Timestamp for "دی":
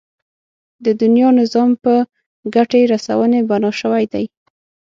4.13-4.25